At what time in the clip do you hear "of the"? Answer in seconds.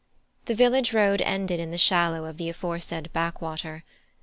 2.25-2.49